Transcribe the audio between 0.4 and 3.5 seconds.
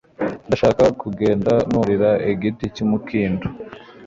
ndashaka kugenda nurira igiti cyumukindo